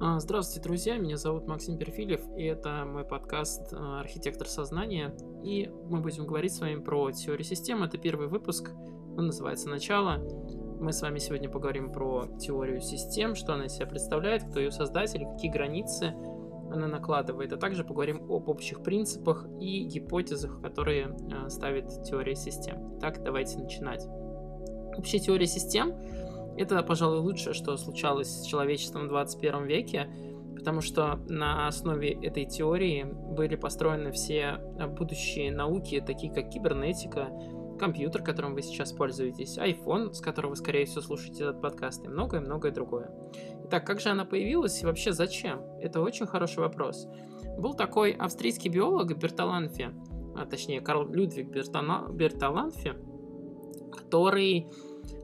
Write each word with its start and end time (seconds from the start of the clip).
А, 0.00 0.18
здравствуйте, 0.18 0.60
друзья! 0.60 0.96
Меня 0.96 1.16
зовут 1.16 1.46
Максим 1.46 1.78
Перфилев, 1.78 2.20
и 2.36 2.42
это 2.42 2.84
мой 2.84 3.04
подкаст 3.04 3.72
а, 3.72 4.00
«Архитектор 4.00 4.48
сознания». 4.48 5.14
И 5.44 5.70
мы 5.88 6.00
будем 6.00 6.26
говорить 6.26 6.52
с 6.52 6.60
вами 6.60 6.80
про 6.80 7.12
теорию 7.12 7.44
систем. 7.44 7.84
Это 7.84 7.96
первый 7.96 8.26
выпуск, 8.26 8.72
он 9.16 9.26
называется 9.26 9.68
«Начало». 9.68 10.18
Мы 10.80 10.92
с 10.92 11.00
вами 11.00 11.20
сегодня 11.20 11.48
поговорим 11.48 11.92
про 11.92 12.26
теорию 12.40 12.80
систем, 12.80 13.36
что 13.36 13.54
она 13.54 13.66
из 13.66 13.72
себя 13.74 13.86
представляет, 13.86 14.42
кто 14.42 14.58
ее 14.58 14.72
создатель, 14.72 15.24
какие 15.32 15.50
границы 15.50 16.12
она 16.72 16.88
накладывает, 16.88 17.52
а 17.52 17.56
также 17.56 17.84
поговорим 17.84 18.24
об 18.30 18.48
общих 18.48 18.82
принципах 18.82 19.46
и 19.60 19.84
гипотезах, 19.84 20.60
которые 20.60 21.16
а, 21.32 21.48
ставит 21.48 22.02
теория 22.02 22.34
систем. 22.34 22.96
Итак, 22.98 23.22
давайте 23.22 23.58
начинать. 23.58 24.04
Общая 24.96 25.20
теория 25.20 25.46
систем 25.46 25.94
это, 26.56 26.82
пожалуй, 26.82 27.18
лучшее, 27.18 27.54
что 27.54 27.76
случалось 27.76 28.28
с 28.28 28.46
человечеством 28.46 29.06
в 29.06 29.08
21 29.08 29.64
веке, 29.64 30.08
потому 30.56 30.80
что 30.80 31.16
на 31.28 31.66
основе 31.66 32.12
этой 32.12 32.46
теории 32.46 33.04
были 33.04 33.56
построены 33.56 34.12
все 34.12 34.58
будущие 34.98 35.52
науки, 35.52 36.02
такие 36.04 36.32
как 36.32 36.50
кибернетика, 36.50 37.28
компьютер, 37.78 38.22
которым 38.22 38.54
вы 38.54 38.62
сейчас 38.62 38.92
пользуетесь, 38.92 39.58
iPhone, 39.58 40.12
с 40.12 40.20
которого 40.20 40.50
вы, 40.50 40.56
скорее 40.56 40.86
всего, 40.86 41.00
слушаете 41.00 41.42
этот 41.44 41.60
подкаст, 41.60 42.04
и 42.04 42.08
многое-многое 42.08 42.72
другое. 42.72 43.10
Итак, 43.64 43.84
как 43.86 44.00
же 44.00 44.10
она 44.10 44.24
появилась 44.24 44.80
и 44.82 44.86
вообще 44.86 45.12
зачем? 45.12 45.60
Это 45.80 46.00
очень 46.00 46.26
хороший 46.26 46.60
вопрос. 46.60 47.08
Был 47.58 47.74
такой 47.74 48.12
австрийский 48.12 48.70
биолог 48.70 49.16
Берталанфи, 49.18 49.90
а 50.36 50.46
точнее 50.46 50.80
Карл 50.80 51.08
Людвиг 51.08 51.48
Берталанфи, 51.48 52.94
который 53.92 54.68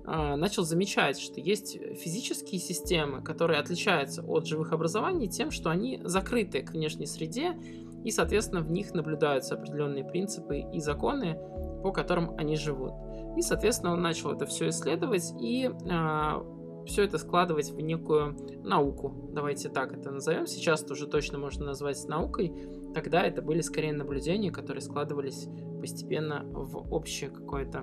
начал 0.04 0.64
замечать, 0.64 1.18
что 1.18 1.40
есть 1.40 1.78
физические 1.96 2.60
системы, 2.60 3.22
которые 3.22 3.60
отличаются 3.60 4.22
от 4.22 4.46
живых 4.46 4.72
образований 4.72 5.28
тем, 5.28 5.50
что 5.50 5.70
они 5.70 6.00
закрыты 6.04 6.62
к 6.62 6.72
внешней 6.72 7.06
среде, 7.06 7.56
и, 8.04 8.10
соответственно, 8.10 8.62
в 8.62 8.70
них 8.70 8.94
наблюдаются 8.94 9.54
определенные 9.54 10.04
принципы 10.04 10.60
и 10.72 10.80
законы, 10.80 11.38
по 11.82 11.92
которым 11.92 12.36
они 12.36 12.56
живут. 12.56 12.92
И, 13.36 13.42
соответственно, 13.42 13.92
он 13.92 14.02
начал 14.02 14.32
это 14.32 14.46
все 14.46 14.68
исследовать 14.70 15.32
и 15.40 15.66
э, 15.66 15.70
а, 15.90 16.44
все 16.86 17.04
это 17.04 17.18
складывать 17.18 17.70
в 17.70 17.80
некую 17.80 18.36
науку. 18.64 19.30
Давайте 19.32 19.68
так 19.68 19.92
это 19.92 20.10
назовем. 20.10 20.46
Сейчас 20.46 20.82
это 20.82 20.94
уже 20.94 21.06
точно 21.06 21.38
можно 21.38 21.66
назвать 21.66 22.02
наукой. 22.08 22.52
Тогда 22.94 23.22
это 23.22 23.42
были 23.42 23.60
скорее 23.60 23.92
наблюдения, 23.92 24.50
которые 24.50 24.82
складывались 24.82 25.46
постепенно 25.78 26.42
в 26.44 26.92
общее 26.92 27.30
какое-то 27.30 27.82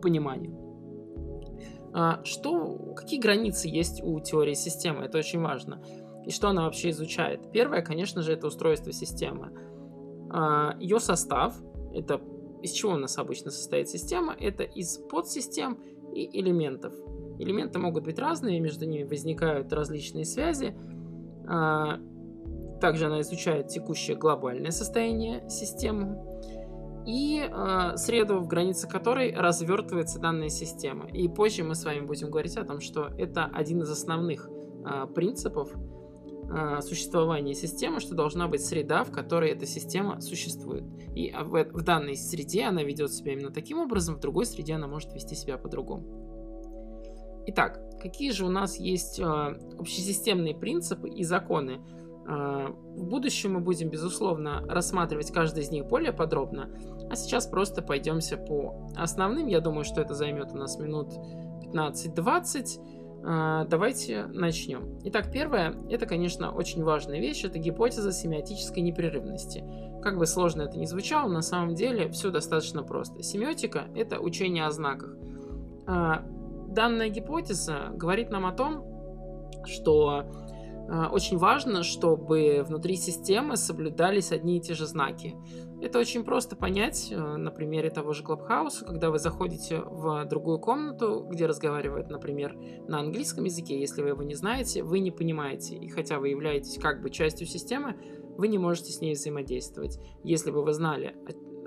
понимание. 0.00 0.65
А, 1.92 2.22
что, 2.24 2.94
какие 2.96 3.20
границы 3.20 3.68
есть 3.68 4.02
у 4.02 4.18
теории 4.20 4.54
системы? 4.54 5.04
Это 5.04 5.18
очень 5.18 5.40
важно. 5.40 5.82
И 6.24 6.30
что 6.30 6.48
она 6.48 6.64
вообще 6.64 6.90
изучает? 6.90 7.52
Первое, 7.52 7.82
конечно 7.82 8.22
же, 8.22 8.32
это 8.32 8.48
устройство 8.48 8.92
системы. 8.92 9.52
А, 10.30 10.76
Ее 10.80 11.00
состав, 11.00 11.54
это 11.94 12.20
из 12.62 12.72
чего 12.72 12.92
у 12.92 12.96
нас 12.96 13.16
обычно 13.18 13.50
состоит 13.50 13.88
система, 13.88 14.34
это 14.38 14.64
из 14.64 14.98
подсистем 14.98 15.78
и 16.14 16.40
элементов. 16.40 16.94
Элементы 17.38 17.78
могут 17.78 18.04
быть 18.04 18.18
разные, 18.18 18.60
между 18.60 18.86
ними 18.86 19.04
возникают 19.04 19.72
различные 19.72 20.24
связи. 20.24 20.76
А, 21.48 22.00
также 22.80 23.06
она 23.06 23.20
изучает 23.20 23.68
текущее 23.68 24.16
глобальное 24.16 24.70
состояние 24.70 25.48
системы 25.48 26.35
и 27.06 27.48
э, 27.48 27.96
среду, 27.96 28.40
в 28.40 28.48
границе 28.48 28.88
которой 28.88 29.32
развертывается 29.32 30.18
данная 30.18 30.48
система. 30.48 31.06
И 31.06 31.28
позже 31.28 31.62
мы 31.62 31.76
с 31.76 31.84
вами 31.84 32.00
будем 32.00 32.30
говорить 32.30 32.56
о 32.56 32.64
том, 32.64 32.80
что 32.80 33.12
это 33.16 33.44
один 33.44 33.82
из 33.82 33.90
основных 33.90 34.50
э, 34.50 35.06
принципов 35.14 35.72
э, 35.72 36.80
существования 36.80 37.54
системы, 37.54 38.00
что 38.00 38.16
должна 38.16 38.48
быть 38.48 38.64
среда, 38.64 39.04
в 39.04 39.12
которой 39.12 39.50
эта 39.50 39.66
система 39.66 40.20
существует. 40.20 40.84
И 41.14 41.32
в, 41.32 41.64
в 41.72 41.82
данной 41.82 42.16
среде 42.16 42.64
она 42.64 42.82
ведет 42.82 43.12
себя 43.12 43.34
именно 43.34 43.52
таким 43.52 43.78
образом, 43.78 44.16
в 44.16 44.20
другой 44.20 44.44
среде 44.44 44.74
она 44.74 44.88
может 44.88 45.14
вести 45.14 45.36
себя 45.36 45.58
по-другому. 45.58 47.44
Итак, 47.46 47.80
какие 48.02 48.32
же 48.32 48.44
у 48.44 48.50
нас 48.50 48.80
есть 48.80 49.20
э, 49.20 49.24
общесистемные 49.78 50.56
принципы 50.56 51.08
и 51.08 51.22
законы, 51.22 51.80
в 52.28 53.04
будущем 53.04 53.52
мы 53.52 53.60
будем, 53.60 53.88
безусловно, 53.88 54.64
рассматривать 54.66 55.30
каждый 55.30 55.62
из 55.62 55.70
них 55.70 55.86
более 55.86 56.12
подробно, 56.12 56.68
а 57.10 57.16
сейчас 57.16 57.46
просто 57.46 57.82
пойдемся 57.82 58.36
по 58.36 58.90
основным. 58.96 59.46
Я 59.46 59.60
думаю, 59.60 59.84
что 59.84 60.00
это 60.00 60.14
займет 60.14 60.52
у 60.52 60.56
нас 60.56 60.78
минут 60.78 61.14
15-20. 61.62 62.80
А, 63.28 63.64
давайте 63.64 64.26
начнем. 64.26 64.98
Итак, 65.04 65.32
первое, 65.32 65.74
это, 65.90 66.06
конечно, 66.06 66.52
очень 66.52 66.84
важная 66.84 67.18
вещь, 67.18 67.44
это 67.44 67.58
гипотеза 67.58 68.12
семиотической 68.12 68.82
непрерывности. 68.82 69.64
Как 70.00 70.16
бы 70.16 70.26
сложно 70.26 70.62
это 70.62 70.78
ни 70.78 70.86
звучало, 70.86 71.28
на 71.28 71.42
самом 71.42 71.74
деле 71.74 72.08
все 72.10 72.30
достаточно 72.30 72.84
просто. 72.84 73.22
Семиотика– 73.24 73.86
это 73.96 74.20
учение 74.20 74.64
о 74.64 74.70
знаках. 74.70 75.16
А, 75.88 76.24
данная 76.68 77.08
гипотеза 77.08 77.90
говорит 77.94 78.30
нам 78.30 78.46
о 78.46 78.52
том, 78.52 78.84
что 79.64 80.24
очень 80.88 81.36
важно, 81.36 81.82
чтобы 81.82 82.64
внутри 82.66 82.96
системы 82.96 83.56
соблюдались 83.56 84.32
одни 84.32 84.58
и 84.58 84.60
те 84.60 84.74
же 84.74 84.86
знаки. 84.86 85.34
Это 85.80 85.98
очень 85.98 86.24
просто 86.24 86.56
понять 86.56 87.08
э, 87.10 87.16
на 87.16 87.50
примере 87.50 87.90
того 87.90 88.14
же 88.14 88.22
Клабхауса, 88.22 88.84
когда 88.86 89.10
вы 89.10 89.18
заходите 89.18 89.80
в 89.80 90.24
другую 90.24 90.58
комнату, 90.58 91.26
где 91.28 91.44
разговаривают, 91.46 92.08
например, 92.08 92.56
на 92.88 93.00
английском 93.00 93.44
языке, 93.44 93.78
если 93.78 94.00
вы 94.00 94.08
его 94.08 94.22
не 94.22 94.34
знаете, 94.34 94.82
вы 94.82 95.00
не 95.00 95.10
понимаете, 95.10 95.76
и 95.76 95.88
хотя 95.88 96.18
вы 96.18 96.30
являетесь 96.30 96.78
как 96.78 97.02
бы 97.02 97.10
частью 97.10 97.46
системы, 97.46 97.94
вы 98.38 98.48
не 98.48 98.58
можете 98.58 98.92
с 98.92 99.00
ней 99.02 99.12
взаимодействовать. 99.12 99.98
Если 100.24 100.50
бы 100.50 100.62
вы 100.62 100.72
знали 100.72 101.14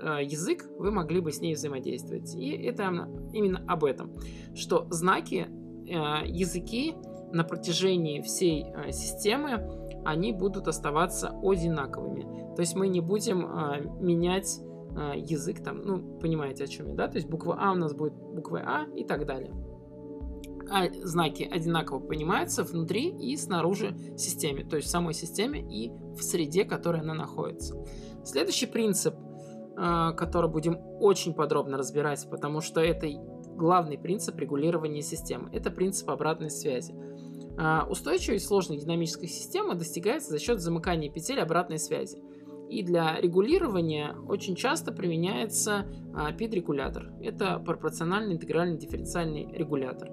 э, 0.02 0.24
язык, 0.24 0.68
вы 0.76 0.90
могли 0.90 1.20
бы 1.20 1.30
с 1.30 1.40
ней 1.40 1.54
взаимодействовать. 1.54 2.34
И 2.34 2.50
это 2.50 3.08
именно 3.32 3.64
об 3.68 3.84
этом, 3.84 4.16
что 4.56 4.88
знаки, 4.90 5.46
э, 5.86 6.26
языки 6.26 6.96
на 7.32 7.44
протяжении 7.44 8.20
всей 8.20 8.64
э, 8.64 8.92
системы 8.92 10.00
они 10.04 10.32
будут 10.32 10.66
оставаться 10.66 11.30
одинаковыми. 11.42 12.54
То 12.54 12.62
есть 12.62 12.74
мы 12.74 12.88
не 12.88 13.00
будем 13.00 13.44
э, 13.44 13.80
менять 14.00 14.60
э, 14.96 15.18
язык 15.18 15.62
там, 15.62 15.82
ну, 15.82 16.18
понимаете, 16.18 16.64
о 16.64 16.66
чем 16.66 16.88
я, 16.88 16.94
да? 16.94 17.08
То 17.08 17.18
есть 17.18 17.28
буква 17.28 17.56
А 17.60 17.72
у 17.72 17.74
нас 17.74 17.94
будет 17.94 18.14
буквой 18.14 18.62
А 18.64 18.86
и 18.96 19.04
так 19.04 19.26
далее. 19.26 19.54
А 20.70 20.88
знаки 21.02 21.42
одинаково 21.42 21.98
понимаются 21.98 22.62
внутри 22.62 23.08
и 23.08 23.36
снаружи 23.36 23.94
системы, 24.16 24.64
то 24.64 24.76
есть 24.76 24.88
в 24.88 24.90
самой 24.90 25.14
системе 25.14 25.60
и 25.60 25.90
в 26.14 26.22
среде, 26.22 26.64
в 26.64 26.68
которой 26.68 27.00
она 27.00 27.12
находится. 27.12 27.74
Следующий 28.24 28.66
принцип, 28.66 29.14
который 29.74 30.48
будем 30.48 30.78
очень 31.00 31.34
подробно 31.34 31.76
разбирать, 31.76 32.24
потому 32.30 32.60
что 32.60 32.80
это 32.80 33.08
главный 33.60 33.98
принцип 33.98 34.38
регулирования 34.38 35.02
системы. 35.02 35.50
Это 35.52 35.70
принцип 35.70 36.08
обратной 36.08 36.50
связи. 36.50 36.94
А, 37.62 37.86
устойчивость 37.86 38.46
сложной 38.46 38.78
динамической 38.78 39.28
системы 39.28 39.74
достигается 39.74 40.30
за 40.30 40.38
счет 40.38 40.60
замыкания 40.60 41.10
петель 41.10 41.40
обратной 41.40 41.78
связи. 41.78 42.22
И 42.70 42.82
для 42.82 43.20
регулирования 43.20 44.16
очень 44.28 44.54
часто 44.56 44.92
применяется 44.92 45.84
PID-регулятор. 46.38 47.10
А, 47.10 47.22
Это 47.22 47.58
пропорциональный 47.58 48.32
интегральный 48.32 48.78
дифференциальный 48.78 49.52
регулятор. 49.52 50.10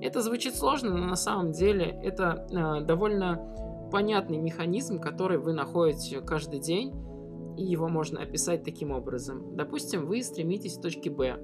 Это 0.00 0.22
звучит 0.22 0.56
сложно, 0.56 0.96
но 0.96 1.06
на 1.06 1.16
самом 1.16 1.52
деле 1.52 1.84
это 2.02 2.46
а, 2.50 2.80
довольно 2.80 3.88
понятный 3.92 4.38
механизм, 4.38 4.98
который 4.98 5.36
вы 5.36 5.52
находите 5.52 6.22
каждый 6.22 6.60
день, 6.60 6.94
и 7.58 7.62
его 7.62 7.88
можно 7.88 8.22
описать 8.22 8.64
таким 8.64 8.90
образом. 8.90 9.54
Допустим, 9.54 10.06
вы 10.06 10.22
стремитесь 10.22 10.78
к 10.78 10.82
точке 10.82 11.10
B 11.10 11.36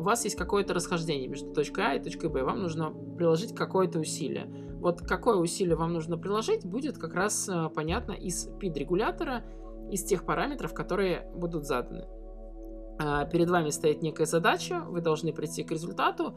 у 0.00 0.02
вас 0.02 0.24
есть 0.24 0.34
какое-то 0.34 0.72
расхождение 0.72 1.28
между 1.28 1.52
точкой 1.52 1.84
А 1.84 1.94
и 1.96 2.02
точкой 2.02 2.30
Б, 2.30 2.42
вам 2.42 2.62
нужно 2.62 2.90
приложить 3.18 3.54
какое-то 3.54 3.98
усилие. 3.98 4.48
Вот 4.80 5.02
какое 5.02 5.36
усилие 5.36 5.76
вам 5.76 5.92
нужно 5.92 6.16
приложить, 6.16 6.64
будет 6.64 6.96
как 6.96 7.14
раз 7.14 7.48
э, 7.48 7.68
понятно 7.74 8.12
из 8.12 8.48
PID-регулятора, 8.48 9.44
из 9.90 10.04
тех 10.04 10.24
параметров, 10.24 10.72
которые 10.72 11.30
будут 11.34 11.66
заданы. 11.66 12.06
А, 12.98 13.24
перед 13.26 13.50
вами 13.50 13.70
стоит 13.70 14.02
некая 14.02 14.26
задача, 14.26 14.80
вы 14.80 15.00
должны 15.00 15.32
прийти 15.32 15.64
к 15.64 15.70
результату, 15.70 16.34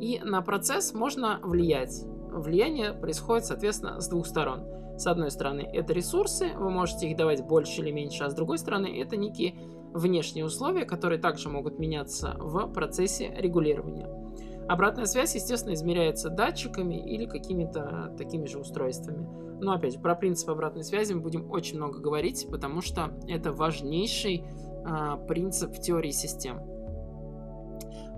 и 0.00 0.20
на 0.24 0.40
процесс 0.42 0.94
можно 0.94 1.40
влиять. 1.42 2.04
Влияние 2.30 2.92
происходит, 2.92 3.46
соответственно, 3.46 4.00
с 4.00 4.08
двух 4.08 4.26
сторон. 4.26 4.64
С 4.96 5.06
одной 5.06 5.30
стороны, 5.30 5.60
это 5.60 5.92
ресурсы, 5.92 6.52
вы 6.56 6.70
можете 6.70 7.08
их 7.08 7.16
давать 7.16 7.44
больше 7.46 7.80
или 7.80 7.90
меньше, 7.90 8.24
а 8.24 8.30
с 8.30 8.34
другой 8.34 8.58
стороны, 8.58 9.00
это 9.00 9.16
некие 9.16 9.54
внешние 9.92 10.44
условия, 10.44 10.84
которые 10.84 11.20
также 11.20 11.48
могут 11.48 11.78
меняться 11.78 12.36
в 12.38 12.66
процессе 12.72 13.34
регулирования. 13.36 14.23
Обратная 14.68 15.06
связь, 15.06 15.34
естественно, 15.34 15.74
измеряется 15.74 16.30
датчиками 16.30 16.94
или 16.94 17.26
какими-то 17.26 18.14
такими 18.16 18.46
же 18.46 18.58
устройствами. 18.58 19.26
Но 19.60 19.72
опять 19.72 19.94
же, 19.94 20.00
про 20.00 20.14
принцип 20.14 20.48
обратной 20.50 20.84
связи 20.84 21.12
мы 21.12 21.20
будем 21.20 21.50
очень 21.50 21.76
много 21.76 21.98
говорить, 21.98 22.46
потому 22.50 22.80
что 22.80 23.10
это 23.28 23.52
важнейший 23.52 24.44
а, 24.84 25.16
принцип 25.16 25.72
в 25.72 25.80
теории 25.80 26.10
систем. 26.10 26.60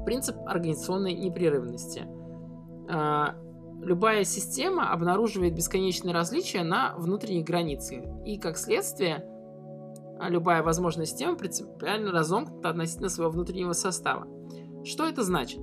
Принцип 0.04 0.36
организационной 0.46 1.14
непрерывности. 1.14 2.06
А, 2.88 3.34
любая 3.80 4.24
система 4.24 4.92
обнаруживает 4.92 5.54
бесконечные 5.54 6.14
различия 6.14 6.62
на 6.62 6.94
внутренних 6.96 7.44
границах. 7.44 8.04
И 8.24 8.38
как 8.38 8.56
следствие, 8.56 9.24
любая 10.20 10.62
возможная 10.62 11.06
система 11.06 11.36
принципиально 11.36 12.12
разомкнута 12.12 12.70
относительно 12.70 13.08
своего 13.08 13.32
внутреннего 13.32 13.72
состава. 13.72 14.26
Что 14.84 15.08
это 15.08 15.22
значит? 15.22 15.60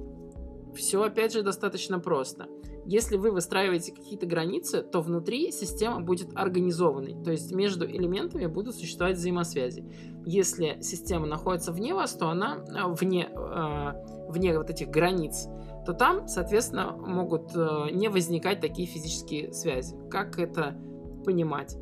Все, 0.76 1.04
опять 1.04 1.34
же, 1.34 1.44
достаточно 1.44 2.00
просто. 2.00 2.48
Если 2.86 3.16
вы 3.16 3.32
выстраиваете 3.32 3.94
какие-то 3.94 4.26
границы, 4.26 4.82
то 4.82 5.00
внутри 5.00 5.52
система 5.52 6.02
будет 6.02 6.30
организованной, 6.36 7.24
то 7.24 7.32
есть 7.32 7.54
между 7.54 7.86
элементами 7.86 8.46
будут 8.46 8.76
существовать 8.76 9.16
взаимосвязи. 9.16 9.86
Если 10.26 10.80
система 10.82 11.26
находится 11.26 11.72
вне 11.72 11.94
вас, 11.94 12.14
то 12.14 12.28
она 12.28 12.58
э, 12.58 12.94
вне, 12.94 13.30
э, 13.34 14.30
вне 14.30 14.58
вот 14.58 14.70
этих 14.70 14.90
границ, 14.90 15.48
то 15.86 15.94
там, 15.94 16.28
соответственно, 16.28 16.92
могут 16.92 17.56
э, 17.56 17.88
не 17.92 18.10
возникать 18.10 18.60
такие 18.60 18.88
физические 18.88 19.54
связи. 19.54 19.96
Как 20.10 20.38
это 20.38 20.78
понимать? 21.24 21.78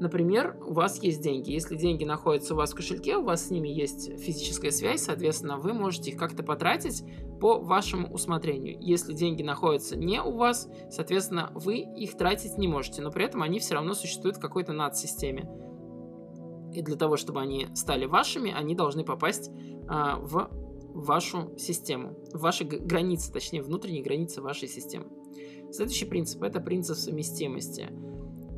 Например, 0.00 0.56
у 0.66 0.72
вас 0.72 1.02
есть 1.02 1.22
деньги. 1.22 1.52
Если 1.52 1.76
деньги 1.76 2.04
находятся 2.04 2.54
у 2.54 2.56
вас 2.56 2.72
в 2.72 2.74
кошельке, 2.74 3.16
у 3.16 3.22
вас 3.22 3.46
с 3.46 3.50
ними 3.50 3.68
есть 3.68 4.18
физическая 4.18 4.70
связь, 4.70 5.02
соответственно, 5.02 5.58
вы 5.58 5.72
можете 5.72 6.10
их 6.10 6.18
как-то 6.18 6.42
потратить 6.42 7.04
по 7.40 7.58
вашему 7.58 8.12
усмотрению. 8.12 8.76
Если 8.80 9.12
деньги 9.12 9.42
находятся 9.42 9.96
не 9.96 10.22
у 10.22 10.36
вас, 10.36 10.68
соответственно, 10.90 11.50
вы 11.54 11.78
их 11.78 12.16
тратить 12.16 12.58
не 12.58 12.68
можете, 12.68 13.02
но 13.02 13.10
при 13.10 13.24
этом 13.24 13.42
они 13.42 13.58
все 13.58 13.74
равно 13.74 13.94
существуют 13.94 14.36
в 14.36 14.40
какой-то 14.40 14.72
надсистеме. 14.72 15.48
И 16.72 16.82
для 16.82 16.96
того, 16.96 17.16
чтобы 17.16 17.40
они 17.40 17.68
стали 17.74 18.06
вашими, 18.06 18.50
они 18.50 18.74
должны 18.74 19.04
попасть 19.04 19.50
а, 19.88 20.16
в 20.18 20.50
вашу 20.94 21.56
систему, 21.58 22.18
в 22.32 22.40
ваши 22.40 22.64
границы, 22.64 23.32
точнее, 23.32 23.62
внутренние 23.62 24.02
границы 24.02 24.40
вашей 24.40 24.68
системы. 24.68 25.06
Следующий 25.70 26.04
принцип– 26.04 26.42
это 26.44 26.60
принцип 26.60 26.96
совместимости. 26.96 27.88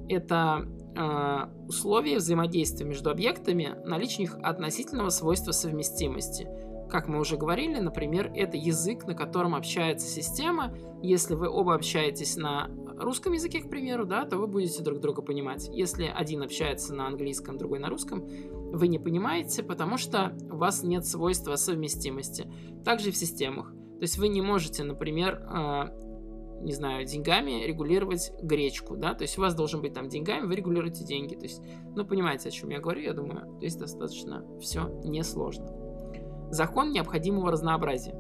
Это 0.09 0.67
э, 0.97 1.67
условия 1.67 2.17
взаимодействия 2.17 2.87
между 2.87 3.11
объектами, 3.11 3.77
наличие 3.85 4.25
их 4.25 4.39
относительного 4.43 5.11
свойства 5.11 5.53
совместимости. 5.53 6.49
Как 6.91 7.09
мы 7.09 7.19
уже 7.19 7.37
говорили, 7.37 7.79
например, 7.81 8.31
это 8.35 8.57
язык, 8.57 9.07
на 9.07 9.15
котором 9.15 9.55
общается 9.55 10.07
система. 10.07 10.77
Если 11.03 11.35
вы 11.35 11.49
оба 11.49 11.75
общаетесь 11.75 12.37
на 12.37 12.69
русском 12.99 13.33
языке, 13.33 13.61
к 13.61 13.69
примеру, 13.69 14.05
да, 14.05 14.25
то 14.25 14.37
вы 14.37 14.47
будете 14.47 14.83
друг 14.83 15.01
друга 15.01 15.23
понимать. 15.23 15.69
Если 15.73 16.05
один 16.05 16.43
общается 16.43 16.95
на 16.95 17.07
английском, 17.07 17.59
другой 17.59 17.79
на 17.79 17.89
русском, 17.89 18.25
вы 18.73 18.89
не 18.89 18.99
понимаете, 18.99 19.63
потому 19.63 19.97
что 19.97 20.37
у 20.51 20.57
вас 20.57 20.83
нет 20.83 21.07
свойства 21.07 21.57
совместимости. 21.57 22.51
Также 22.85 23.09
и 23.09 23.13
в 23.13 23.17
системах. 23.17 23.73
То 23.73 24.03
есть 24.03 24.19
вы 24.19 24.29
не 24.29 24.43
можете, 24.43 24.85
например, 24.85 25.35
э, 25.35 26.04
не 26.65 26.73
знаю, 26.73 27.05
деньгами 27.05 27.65
регулировать 27.65 28.33
гречку, 28.43 28.97
да, 28.97 29.15
то 29.15 29.23
есть 29.23 29.39
у 29.39 29.43
вас 29.43 29.55
должен 29.55 29.81
быть 29.83 29.93
там 29.93 30.09
деньгами, 30.09 30.47
вы 30.47 30.57
регулируете 30.57 31.05
деньги, 31.05 31.35
то 31.35 31.45
есть, 31.45 31.63
ну, 31.95 32.05
понимаете, 32.05 32.49
о 32.49 32.53
чем 32.53 32.71
я 32.71 32.81
говорю, 32.81 33.03
я 33.03 33.13
думаю, 33.13 33.57
здесь 33.59 33.77
достаточно 33.77 34.45
все 34.61 34.89
несложно. 35.05 35.67
Закон 36.51 36.91
необходимого 36.93 37.51
разнообразия. 37.51 38.17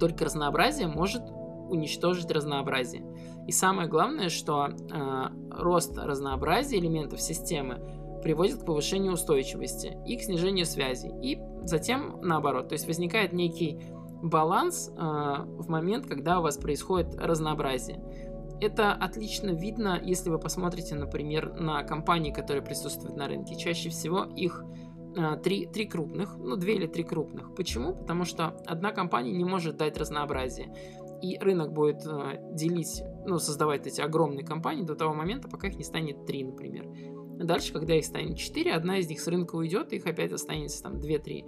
Только 0.00 0.24
разнообразие 0.24 0.88
может 0.88 1.22
уничтожить 1.68 2.30
разнообразие. 2.30 3.04
И 3.46 3.52
самое 3.52 3.88
главное, 3.88 4.28
что 4.28 4.66
э, 4.66 5.24
рост 5.50 5.96
разнообразия 5.96 6.78
элементов 6.78 7.20
системы 7.20 7.80
приводит 8.22 8.62
к 8.62 8.64
повышению 8.64 9.12
устойчивости 9.12 9.96
и 10.06 10.16
к 10.16 10.22
снижению 10.22 10.66
связи. 10.66 11.12
И 11.22 11.38
затем 11.62 12.20
наоборот. 12.22 12.68
То 12.68 12.74
есть 12.74 12.86
возникает 12.86 13.32
некий 13.32 13.78
баланс 14.24 14.88
э, 14.88 14.92
в 14.96 15.68
момент, 15.68 16.06
когда 16.06 16.40
у 16.40 16.42
вас 16.42 16.56
происходит 16.56 17.14
разнообразие. 17.16 18.02
Это 18.60 18.92
отлично 18.92 19.50
видно, 19.50 20.00
если 20.02 20.30
вы 20.30 20.38
посмотрите, 20.38 20.94
например, 20.94 21.52
на 21.60 21.82
компании, 21.82 22.32
которые 22.32 22.62
присутствуют 22.62 23.16
на 23.16 23.28
рынке. 23.28 23.56
Чаще 23.56 23.90
всего 23.90 24.24
их 24.24 24.64
э, 25.16 25.36
три, 25.42 25.66
три 25.66 25.86
крупных, 25.86 26.36
ну, 26.38 26.56
две 26.56 26.76
или 26.76 26.86
три 26.86 27.04
крупных. 27.04 27.54
Почему? 27.54 27.94
Потому 27.94 28.24
что 28.24 28.56
одна 28.66 28.92
компания 28.92 29.32
не 29.32 29.44
может 29.44 29.76
дать 29.76 29.98
разнообразие. 29.98 30.72
И 31.20 31.38
рынок 31.38 31.72
будет 31.72 32.06
э, 32.06 32.38
делить, 32.52 33.02
ну, 33.26 33.38
создавать 33.38 33.86
эти 33.86 34.00
огромные 34.00 34.44
компании 34.44 34.84
до 34.84 34.94
того 34.94 35.12
момента, 35.12 35.48
пока 35.48 35.68
их 35.68 35.76
не 35.76 35.84
станет 35.84 36.24
три, 36.24 36.44
например. 36.44 36.86
Дальше, 37.36 37.72
когда 37.72 37.94
их 37.94 38.04
станет 38.04 38.38
четыре, 38.38 38.72
одна 38.72 38.98
из 38.98 39.08
них 39.08 39.20
с 39.20 39.26
рынка 39.26 39.56
уйдет, 39.56 39.92
их 39.92 40.06
опять 40.06 40.32
останется 40.32 40.82
там 40.82 41.00
две-три 41.00 41.44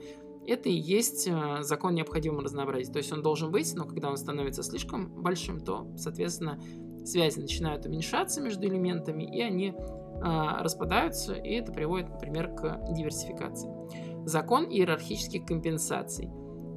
это 0.46 0.68
и 0.68 0.74
есть 0.74 1.26
э, 1.28 1.58
закон 1.62 1.94
необходимого 1.94 2.42
разнообразия. 2.42 2.92
То 2.92 2.98
есть 2.98 3.12
он 3.12 3.22
должен 3.22 3.50
быть, 3.50 3.74
но 3.74 3.84
когда 3.84 4.10
он 4.10 4.16
становится 4.16 4.62
слишком 4.62 5.08
большим, 5.22 5.60
то, 5.60 5.86
соответственно, 5.96 6.60
связи 7.04 7.38
начинают 7.38 7.86
уменьшаться 7.86 8.40
между 8.40 8.66
элементами, 8.66 9.24
и 9.24 9.42
они 9.42 9.68
э, 9.68 9.72
распадаются, 10.60 11.34
и 11.34 11.54
это 11.54 11.72
приводит, 11.72 12.10
например, 12.10 12.48
к 12.54 12.80
диверсификации. 12.90 13.70
Закон 14.24 14.64
иерархических 14.64 15.44
компенсаций. 15.46 16.30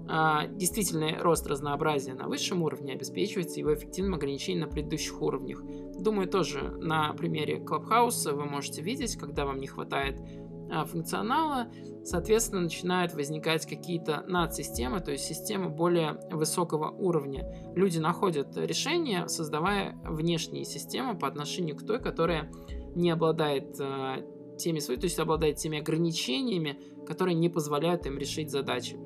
Э, 0.10 0.48
действительный 0.50 1.18
рост 1.18 1.46
разнообразия 1.48 2.14
на 2.14 2.28
высшем 2.28 2.64
уровне 2.64 2.94
обеспечивается 2.94 3.60
его 3.60 3.74
эффективным 3.74 4.16
ограничением 4.16 4.62
на 4.62 4.68
предыдущих 4.68 5.22
уровнях. 5.22 5.64
Думаю, 6.00 6.28
тоже 6.28 6.62
на 6.80 7.14
примере 7.14 7.60
Клабхауса 7.60 8.34
вы 8.34 8.46
можете 8.46 8.82
видеть, 8.82 9.18
когда 9.18 9.46
вам 9.46 9.60
не 9.60 9.68
хватает 9.68 10.20
а, 10.20 10.49
функционала, 10.86 11.68
соответственно, 12.04 12.62
начинают 12.62 13.14
возникать 13.14 13.66
какие-то 13.66 14.24
надсистемы, 14.28 15.00
то 15.00 15.12
есть 15.12 15.26
системы 15.26 15.70
более 15.70 16.20
высокого 16.32 16.90
уровня. 16.90 17.46
Люди 17.76 18.00
находят 18.00 18.56
решения, 18.58 19.28
создавая 19.28 20.00
внешние 20.04 20.66
системы 20.66 21.18
по 21.18 21.28
отношению 21.28 21.76
к 21.76 21.86
той, 21.86 22.00
которая 22.00 22.52
не 22.96 23.12
обладает 23.12 23.80
э, 23.80 24.24
теми 24.58 24.80
своими, 24.80 25.02
то 25.02 25.06
есть 25.06 25.20
обладает 25.20 25.58
теми 25.58 25.80
ограничениями, 25.80 26.80
которые 27.06 27.36
не 27.36 27.50
позволяют 27.50 28.06
им 28.06 28.18
решить 28.18 28.52
задачи. 28.52 28.98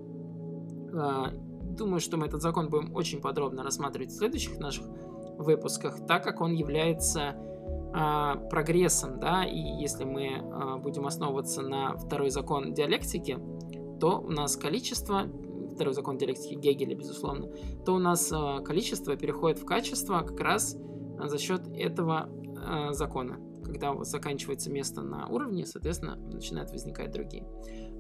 Э, 0.94 1.31
думаю, 1.74 2.00
что 2.00 2.18
мы 2.18 2.27
этот 2.27 2.42
закон 2.42 2.69
будем 2.69 2.94
очень 2.95 3.21
подробно 3.21 3.63
рассматривать 3.63 4.12
в 4.12 4.18
следующих 4.18 4.59
наших 4.59 4.86
выпусках, 5.38 6.06
так 6.06 6.24
как 6.24 6.42
он 6.42 6.54
является 6.54 7.21
а, 7.21 7.36
прогрессом, 8.50 9.19
да, 9.19 9.45
и 9.45 9.57
если 9.57 10.04
мы 10.04 10.42
а, 10.42 10.78
будем 10.78 11.06
основываться 11.06 11.62
на 11.62 11.95
второй 11.95 12.31
закон 12.31 12.74
диалектики, 12.74 13.38
то 14.00 14.19
у 14.19 14.31
нас 14.31 14.57
количество, 14.57 15.28
второй 15.75 15.94
закон 15.94 16.18
диалектики 16.18 16.56
Гегеля, 16.56 16.95
безусловно, 16.95 17.48
то 17.86 17.94
у 17.94 18.00
нас 18.00 18.31
а, 18.34 18.62
количество 18.62 19.16
переходит 19.16 19.60
в 19.60 19.66
качество 19.66 20.22
как 20.22 20.40
раз 20.40 20.75
за 21.24 21.38
счет 21.38 21.68
этого 21.75 22.30
а, 22.57 22.94
закона. 22.94 23.38
Когда 23.63 23.95
заканчивается 24.04 24.69
место 24.72 25.01
на 25.01 25.28
уровне, 25.28 25.66
соответственно, 25.66 26.16
начинают 26.16 26.71
возникать 26.71 27.12
другие. 27.12 27.47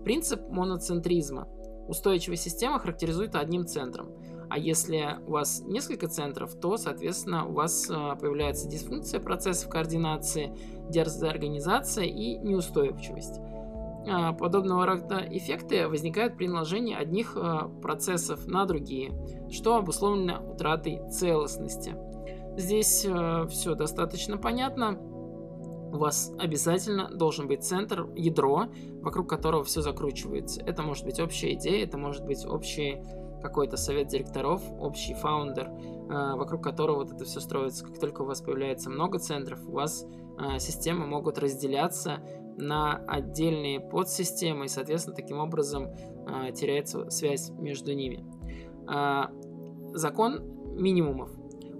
Принцип 0.03 0.41
моноцентризма. 0.49 1.47
Устойчивая 1.87 2.37
система 2.37 2.79
характеризует 2.79 3.35
одним 3.35 3.65
центром. 3.65 4.09
А 4.53 4.57
если 4.59 5.17
у 5.25 5.31
вас 5.31 5.63
несколько 5.65 6.07
центров, 6.07 6.53
то, 6.53 6.77
соответственно, 6.77 7.47
у 7.47 7.53
вас 7.53 7.89
а, 7.89 8.15
появляется 8.15 8.69
дисфункция 8.69 9.19
процессов 9.19 9.67
координации, 9.67 10.55
дезорганизация 10.91 12.05
и 12.05 12.37
неустойчивость. 12.37 13.39
А, 14.07 14.31
подобного 14.33 14.85
рода 14.85 15.25
эффекты 15.27 15.87
возникают 15.87 16.37
при 16.37 16.47
наложении 16.47 16.95
одних 16.95 17.35
а, 17.35 17.67
процессов 17.67 18.45
на 18.45 18.65
другие, 18.65 19.11
что 19.49 19.75
обусловлено 19.75 20.39
утратой 20.51 21.01
целостности. 21.09 21.95
Здесь 22.55 23.07
все 23.49 23.73
достаточно 23.73 24.37
понятно. 24.37 24.99
У 24.99 25.97
вас 25.97 26.31
обязательно 26.37 27.09
должен 27.09 27.47
быть 27.47 27.63
центр, 27.63 28.07
ядро, 28.15 28.65
вокруг 29.01 29.27
которого 29.27 29.63
все 29.63 29.81
закручивается. 29.81 30.61
Это 30.61 30.83
может 30.83 31.05
быть 31.05 31.19
общая 31.19 31.53
идея, 31.53 31.83
это 31.83 31.97
может 31.97 32.23
быть 32.23 32.45
общий 32.45 33.01
какой-то 33.43 33.77
совет 33.77 34.07
директоров, 34.07 34.61
общий 34.79 35.13
фаундер, 35.13 35.67
э, 35.67 36.35
вокруг 36.35 36.63
которого 36.63 37.03
вот 37.03 37.11
это 37.11 37.25
все 37.25 37.39
строится. 37.39 37.85
Как 37.85 37.99
только 37.99 38.21
у 38.21 38.25
вас 38.25 38.41
появляется 38.41 38.89
много 38.89 39.19
центров, 39.19 39.59
у 39.67 39.73
вас 39.73 40.07
э, 40.39 40.57
системы 40.59 41.05
могут 41.05 41.37
разделяться 41.37 42.23
на 42.57 42.95
отдельные 43.07 43.79
подсистемы, 43.79 44.65
и, 44.65 44.67
соответственно, 44.67 45.15
таким 45.15 45.39
образом 45.39 45.87
э, 45.87 46.51
теряется 46.53 47.09
связь 47.09 47.51
между 47.51 47.93
ними. 47.93 48.25
Закон 49.93 50.41
минимумов. 50.75 51.29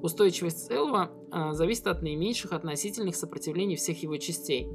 Устойчивость 0.02 0.68
целого 0.68 1.10
зависит 1.52 1.88
от 1.88 2.02
наименьших 2.02 2.54
относительных 2.54 3.16
сопротивлений 3.16 3.76
всех 3.76 4.02
его 4.04 4.16
частей. 4.18 4.70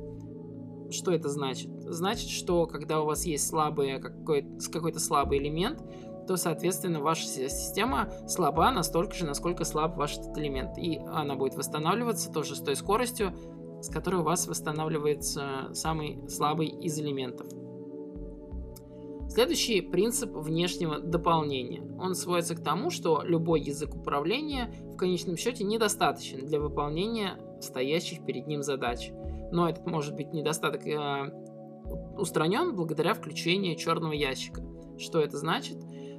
Что 0.91 1.13
это 1.13 1.29
значит? 1.29 1.71
Значит, 1.83 2.31
что 2.31 2.67
когда 2.67 3.01
у 3.03 3.07
вас 3.07 3.25
есть 3.25 3.47
слабый, 3.47 4.01
какой, 4.01 4.47
какой-то 4.73 5.01
слабый 5.01 5.39
элемент, 5.39 5.83
то, 6.29 6.37
соответственно, 6.37 7.01
ваша 7.01 7.27
система 7.27 8.11
слаба 8.29 8.71
настолько 8.71 9.15
же, 9.15 9.25
насколько 9.25 9.65
слаб 9.65 9.97
ваш 9.97 10.19
этот 10.19 10.37
элемент. 10.37 10.77
И 10.77 10.99
она 11.09 11.37
будет 11.37 11.55
восстанавливаться 11.55 12.31
тоже 12.31 12.55
с 12.55 12.61
той 12.61 12.77
скоростью, 12.77 13.33
с 13.81 13.89
которой 13.89 14.17
у 14.17 14.25
вас 14.25 14.47
восстанавливается 14.47 15.71
самый 15.73 16.29
слабый 16.29 16.69
из 16.69 16.99
элементов. 17.01 17.47
Следующий 19.31 19.81
принцип 19.81 20.35
внешнего 20.35 20.99
дополнения. 20.99 21.83
Он 21.99 22.15
сводится 22.15 22.55
к 22.55 22.63
тому, 22.63 22.91
что 22.91 23.23
любой 23.25 23.63
язык 23.63 23.95
управления 23.95 24.71
в 24.85 24.97
конечном 24.97 25.39
счете 25.39 25.65
недостаточен 25.65 26.45
для 26.45 26.61
выполнения 26.61 27.39
стоящих 27.63 28.25
перед 28.27 28.47
ним 28.47 28.63
задач. 28.63 29.13
Но 29.51 29.67
этот 29.67 29.87
может 29.87 30.15
быть 30.15 30.35
недостаток 30.35 30.87
э, 30.87 31.33
устранен 32.19 32.77
благодаря 32.77 33.15
включению 33.15 33.77
черного 33.77 34.13
ящика. 34.13 34.63
Что 34.99 35.21
это 35.21 35.39
значит? 35.39 35.79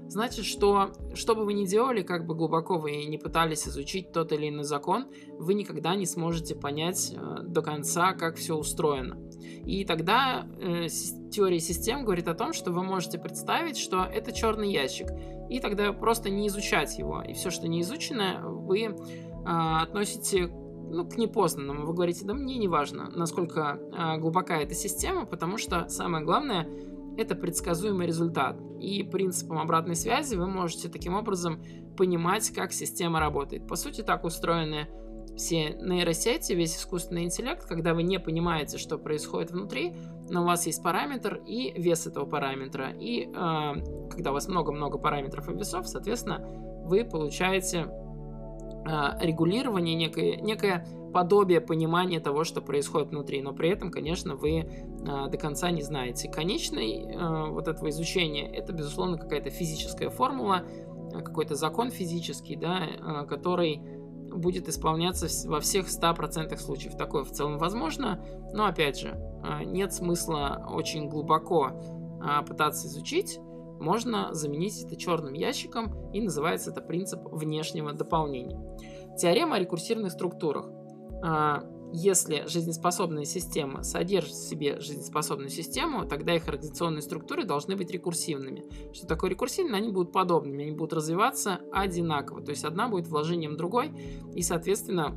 Значит, 0.10 0.46
что 0.46 0.92
что 1.14 1.36
бы 1.36 1.46
вы 1.46 1.54
ни 1.54 1.66
делали, 1.66 2.02
как 2.02 2.26
бы 2.26 2.34
глубоко 2.34 2.80
вы 2.80 3.06
не 3.06 3.20
пытались 3.20 3.68
изучить 3.68 4.12
тот 4.12 4.32
или 4.32 4.50
иной 4.50 4.64
закон, 4.64 5.06
вы 5.38 5.54
никогда 5.54 5.96
не 5.96 6.08
сможете 6.08 6.56
понять 6.56 7.14
э, 7.16 7.44
до 7.44 7.62
конца, 7.62 8.14
как 8.14 8.36
все 8.36 8.56
устроено. 8.56 9.20
И 9.66 9.86
тогда 9.86 10.48
э, 10.60 10.88
теория 11.32 11.60
систем 11.60 12.06
говорит 12.06 12.28
о 12.28 12.34
том, 12.34 12.54
что 12.54 12.72
вы 12.72 12.82
можете 12.82 13.20
представить, 13.20 13.78
что 13.78 14.04
это 14.04 14.32
черный 14.32 14.72
ящик, 14.72 15.10
и 15.48 15.60
тогда 15.60 15.94
просто 15.94 16.32
не 16.32 16.48
изучать 16.48 16.98
его. 16.98 17.22
И 17.22 17.34
все, 17.34 17.52
что 17.52 17.68
не 17.68 17.82
изучено, 17.82 18.42
вы 18.44 18.86
э, 18.86 18.94
относите 19.46 20.48
ну, 20.48 21.08
к 21.08 21.18
непознанному. 21.18 21.86
Вы 21.86 21.94
говорите, 21.94 22.26
да 22.26 22.34
мне 22.34 22.58
не 22.58 22.68
важно, 22.68 23.12
насколько 23.12 23.80
э, 23.80 24.18
глубока 24.18 24.58
эта 24.58 24.74
система, 24.74 25.26
потому 25.26 25.60
что 25.60 25.88
самое 25.88 26.26
главное 26.26 26.68
это 27.20 27.36
предсказуемый 27.36 28.08
результат. 28.08 28.60
И 28.80 29.04
принципом 29.04 29.60
обратной 29.60 29.96
связи 29.96 30.36
вы 30.36 30.48
можете 30.48 30.90
таким 30.90 31.16
образом 31.16 31.64
понимать, 31.98 32.50
как 32.52 32.72
система 32.72 33.20
работает. 33.20 33.68
По 33.68 33.76
сути, 33.76 34.02
так 34.02 34.24
устроены 34.24 34.88
все 35.36 35.70
нейросети, 35.70 36.54
весь 36.54 36.76
искусственный 36.76 37.24
интеллект, 37.24 37.66
когда 37.66 37.94
вы 37.94 38.04
не 38.04 38.20
понимаете, 38.20 38.78
что 38.78 38.98
происходит 38.98 39.52
внутри, 39.52 39.96
но 40.30 40.44
у 40.44 40.46
вас 40.46 40.66
есть 40.66 40.84
параметр 40.84 41.42
и 41.46 41.72
вес 41.80 42.08
этого 42.08 42.26
параметра. 42.26 42.92
И 43.00 43.24
э, 43.24 44.10
когда 44.12 44.32
у 44.32 44.34
вас 44.34 44.48
много-много 44.48 44.98
параметров 44.98 45.50
и 45.50 45.54
весов, 45.54 45.88
соответственно, 45.88 46.40
вы 46.86 47.06
получаете 47.06 47.88
э, 47.88 49.26
регулирование, 49.26 49.96
некое, 49.96 50.38
некое 50.38 50.86
подобие 51.14 51.62
понимания 51.62 52.20
того, 52.20 52.44
что 52.44 52.62
происходит 52.62 53.10
внутри, 53.10 53.42
но 53.42 53.54
при 53.54 53.70
этом, 53.70 53.92
конечно, 53.92 54.36
вы 54.36 54.60
э, 54.60 54.66
до 55.04 55.38
конца 55.38 55.72
не 55.72 55.82
знаете. 55.82 56.30
Конечный 56.30 57.04
э, 57.04 57.50
вот 57.50 57.68
этого 57.68 57.90
изучения 57.90 58.50
это, 58.52 58.74
безусловно, 58.74 59.18
какая-то 59.18 59.50
физическая 59.50 60.10
формула, 60.10 60.64
э, 61.14 61.22
какой-то 61.22 61.56
закон 61.56 61.92
физический, 61.92 62.56
да, 62.56 62.82
э, 62.86 63.26
который 63.28 63.82
будет 64.32 64.70
исполняться 64.70 65.28
во 65.50 65.60
всех 65.60 65.88
100% 65.88 66.56
случаев. 66.58 66.96
Такое 66.96 67.24
в 67.24 67.32
целом 67.32 67.58
возможно, 67.58 68.24
но 68.54 68.66
опять 68.66 69.00
же, 69.00 69.20
нет 69.66 69.92
смысла 69.92 70.68
очень 70.72 71.10
глубоко 71.10 71.72
пытаться 72.48 72.86
изучить, 72.86 73.40
можно 73.80 74.34
заменить 74.34 74.84
это 74.84 74.96
черным 74.96 75.34
ящиком, 75.34 76.12
и 76.12 76.22
называется 76.22 76.72
это 76.72 76.82
принцип 76.82 77.22
внешнего 77.32 77.94
дополнения. 77.94 78.60
Теорема 79.18 79.56
о 79.56 79.60
рекурсивных 79.60 80.12
структурах. 80.12 80.70
А, 81.22 81.64
если 81.92 82.48
жизнеспособная 82.48 83.26
система 83.26 83.82
содержит 83.82 84.34
в 84.34 84.48
себе 84.48 84.80
жизнеспособную 84.80 85.50
систему, 85.50 86.06
тогда 86.06 86.36
их 86.36 86.48
организационные 86.48 87.02
структуры 87.02 87.46
должны 87.46 87.76
быть 87.76 87.90
рекурсивными. 87.90 88.64
Что 88.94 89.08
такое 89.08 89.32
рекурсивные? 89.32 89.78
Они 89.78 89.92
будут 89.92 90.12
подобными, 90.12 90.66
они 90.66 90.72
будут 90.74 90.94
развиваться 90.94 91.60
одинаково. 91.72 92.42
То 92.44 92.52
есть 92.52 92.64
одна 92.64 92.90
будет 92.90 93.08
вложением 93.08 93.58
другой, 93.58 93.92
и, 94.36 94.44
соответственно, 94.44 95.16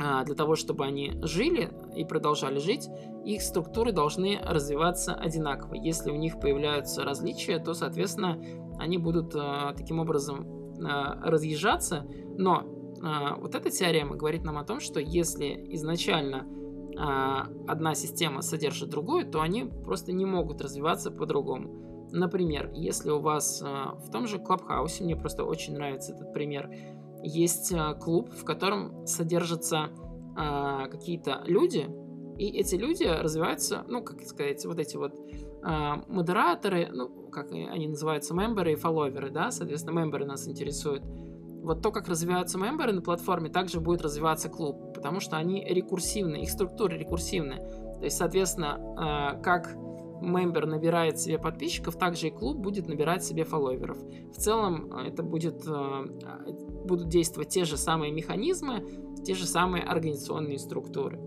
а, 0.00 0.24
для 0.24 0.34
того, 0.34 0.56
чтобы 0.56 0.84
они 0.84 1.12
жили 1.22 1.70
и 1.94 2.04
продолжали 2.04 2.58
жить, 2.58 2.88
их 3.24 3.42
структуры 3.42 3.92
должны 3.92 4.38
развиваться 4.42 5.14
одинаково. 5.14 5.74
Если 5.74 6.10
у 6.10 6.16
них 6.16 6.40
появляются 6.40 7.04
различия, 7.04 7.58
то, 7.58 7.74
соответственно, 7.74 8.40
они 8.78 8.96
будут 8.96 9.34
а, 9.36 9.74
таким 9.74 10.00
образом 10.00 10.64
разъезжаться, 10.76 12.04
но 12.36 12.83
вот 13.38 13.54
эта 13.54 13.70
теорема 13.70 14.16
говорит 14.16 14.44
нам 14.44 14.56
о 14.56 14.64
том, 14.64 14.80
что 14.80 14.98
если 14.98 15.66
изначально 15.74 16.46
а, 16.96 17.48
одна 17.66 17.94
система 17.94 18.40
содержит 18.40 18.88
другую, 18.88 19.26
то 19.26 19.40
они 19.40 19.64
просто 19.64 20.12
не 20.12 20.24
могут 20.24 20.60
развиваться 20.60 21.10
по-другому. 21.10 22.08
Например, 22.12 22.70
если 22.72 23.10
у 23.10 23.20
вас 23.20 23.62
а, 23.62 23.96
в 23.96 24.10
том 24.10 24.26
же 24.26 24.38
Клабхаусе, 24.38 25.04
мне 25.04 25.16
просто 25.16 25.44
очень 25.44 25.74
нравится 25.74 26.12
этот 26.12 26.32
пример, 26.32 26.70
есть 27.22 27.74
клуб, 28.00 28.30
в 28.30 28.44
котором 28.44 29.06
содержатся 29.06 29.88
какие-то 30.36 31.42
люди, 31.46 31.86
и 32.36 32.58
эти 32.58 32.74
люди 32.74 33.04
развиваются, 33.04 33.84
ну, 33.88 34.02
как 34.02 34.20
сказать, 34.22 34.64
вот 34.66 34.78
эти 34.78 34.96
вот 34.96 35.14
модераторы, 35.62 36.90
ну, 36.92 37.28
как 37.30 37.52
они 37.52 37.88
называются, 37.88 38.34
мемберы 38.34 38.72
и 38.72 38.76
фолловеры, 38.76 39.30
да, 39.30 39.50
соответственно, 39.52 40.00
мемберы 40.00 40.26
нас 40.26 40.46
интересуют 40.46 41.02
вот 41.64 41.82
то, 41.82 41.90
как 41.90 42.08
развиваются 42.08 42.58
мемберы 42.58 42.92
на 42.92 43.00
платформе, 43.00 43.48
также 43.48 43.80
будет 43.80 44.02
развиваться 44.02 44.48
клуб, 44.48 44.92
потому 44.94 45.20
что 45.20 45.36
они 45.36 45.64
рекурсивны, 45.64 46.42
их 46.42 46.50
структуры 46.50 46.98
рекурсивны. 46.98 47.56
То 47.98 48.04
есть, 48.04 48.18
соответственно, 48.18 49.36
э, 49.38 49.42
как 49.42 49.74
мембер 50.20 50.66
набирает 50.66 51.18
себе 51.18 51.38
подписчиков, 51.38 51.96
также 51.96 52.28
и 52.28 52.30
клуб 52.30 52.58
будет 52.58 52.86
набирать 52.86 53.24
себе 53.24 53.44
фолловеров. 53.44 53.98
В 53.98 54.36
целом 54.36 54.92
э, 54.92 55.08
это 55.08 55.22
будет, 55.22 55.66
э, 55.66 56.04
будут 56.84 57.08
действовать 57.08 57.48
те 57.48 57.64
же 57.64 57.76
самые 57.76 58.12
механизмы, 58.12 58.84
те 59.24 59.34
же 59.34 59.46
самые 59.46 59.84
организационные 59.84 60.58
структуры. 60.58 61.20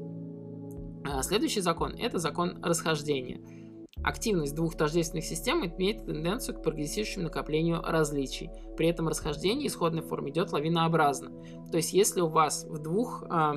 Следующий 1.21 1.61
закон– 1.61 1.95
это 1.97 2.19
закон 2.19 2.59
расхождения– 2.61 3.41
Активность 4.03 4.55
двух 4.55 4.75
тождественных 4.75 5.25
систем 5.25 5.65
имеет 5.65 6.05
тенденцию 6.05 6.55
к 6.55 6.63
прогрессирующему 6.63 7.25
накоплению 7.25 7.81
различий. 7.81 8.49
При 8.77 8.87
этом 8.87 9.07
расхождение 9.07 9.67
исходной 9.67 10.01
формы 10.01 10.29
идет 10.29 10.51
лавинообразно. 10.51 11.31
То 11.71 11.77
есть, 11.77 11.93
если 11.93 12.21
у 12.21 12.27
вас 12.27 12.65
в 12.65 12.79
двух 12.79 13.23
э, 13.29 13.53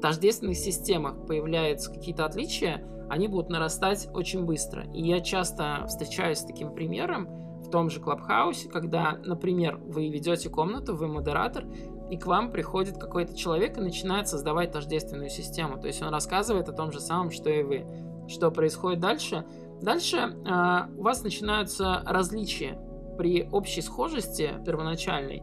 тождественных 0.00 0.56
системах 0.56 1.26
появляются 1.26 1.90
какие-то 1.92 2.24
отличия, 2.24 2.86
они 3.08 3.28
будут 3.28 3.48
нарастать 3.48 4.08
очень 4.12 4.44
быстро. 4.44 4.84
И 4.92 5.02
я 5.02 5.20
часто 5.20 5.84
встречаюсь 5.86 6.38
с 6.38 6.44
таким 6.44 6.74
примером 6.74 7.28
в 7.62 7.70
том 7.70 7.90
же 7.90 8.00
Клабхаусе, 8.00 8.68
когда, 8.68 9.18
например, 9.24 9.78
вы 9.78 10.08
ведете 10.08 10.48
комнату, 10.48 10.94
вы 10.94 11.08
модератор, 11.08 11.64
и 12.10 12.16
к 12.16 12.26
вам 12.26 12.50
приходит 12.50 12.98
какой-то 12.98 13.36
человек 13.36 13.76
и 13.76 13.80
начинает 13.80 14.28
создавать 14.28 14.72
тождественную 14.72 15.28
систему. 15.28 15.78
То 15.80 15.88
есть 15.88 16.02
он 16.02 16.10
рассказывает 16.10 16.68
о 16.68 16.72
том 16.72 16.92
же 16.92 17.00
самом, 17.00 17.30
что 17.30 17.50
и 17.50 17.62
вы. 17.62 17.86
Что 18.28 18.50
происходит 18.50 19.00
дальше? 19.00 19.44
Дальше 19.82 20.16
э, 20.16 20.96
у 20.96 21.02
вас 21.02 21.22
начинаются 21.22 22.02
различия. 22.06 22.78
При 23.16 23.48
общей 23.50 23.82
схожести 23.82 24.54
первоначальной 24.64 25.42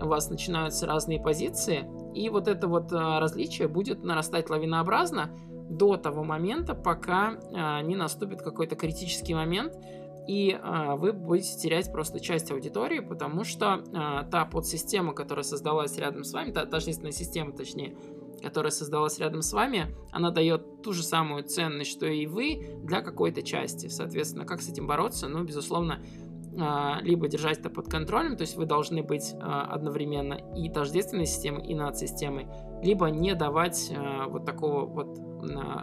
у 0.00 0.06
вас 0.06 0.30
начинаются 0.30 0.86
разные 0.86 1.20
позиции, 1.20 1.84
и 2.14 2.28
вот 2.28 2.48
это 2.48 2.66
вот 2.68 2.92
э, 2.92 2.96
различие 2.96 3.68
будет 3.68 4.02
нарастать 4.02 4.50
лавинообразно 4.50 5.30
до 5.70 5.96
того 5.96 6.24
момента, 6.24 6.74
пока 6.74 7.32
э, 7.32 7.82
не 7.82 7.96
наступит 7.96 8.42
какой-то 8.42 8.76
критический 8.76 9.34
момент, 9.34 9.74
и 10.26 10.50
э, 10.50 10.94
вы 10.96 11.12
будете 11.12 11.58
терять 11.58 11.90
просто 11.90 12.20
часть 12.20 12.50
аудитории, 12.50 13.00
потому 13.00 13.44
что 13.44 13.82
э, 13.82 14.30
та 14.30 14.44
подсистема, 14.44 15.14
которая 15.14 15.44
создалась 15.44 15.96
рядом 15.98 16.24
с 16.24 16.32
вами, 16.32 16.52
та 16.52 16.66
тождественная 16.66 17.12
система, 17.12 17.52
точнее, 17.52 17.96
которая 18.42 18.70
создалась 18.70 19.18
рядом 19.18 19.42
с 19.42 19.52
вами, 19.52 19.94
она 20.10 20.30
дает 20.30 20.82
ту 20.82 20.92
же 20.92 21.02
самую 21.02 21.44
ценность, 21.44 21.90
что 21.90 22.06
и 22.06 22.26
вы 22.26 22.78
для 22.82 23.00
какой-то 23.00 23.42
части. 23.42 23.88
Соответственно, 23.88 24.44
как 24.44 24.60
с 24.60 24.68
этим 24.68 24.86
бороться? 24.86 25.28
Ну, 25.28 25.44
безусловно, 25.44 26.00
а, 26.58 26.98
либо 27.02 27.28
держать 27.28 27.60
это 27.60 27.70
под 27.70 27.88
контролем, 27.88 28.36
то 28.36 28.42
есть 28.42 28.56
вы 28.56 28.66
должны 28.66 29.02
быть 29.02 29.34
а, 29.40 29.62
одновременно 29.62 30.34
и 30.54 30.68
тождественной 30.68 31.26
системой, 31.26 31.66
и 31.66 31.74
над-системой, 31.74 32.46
либо 32.82 33.06
не 33.06 33.34
давать 33.34 33.90
а, 33.96 34.26
вот 34.26 34.44
такого 34.44 34.84
вот 34.84 35.18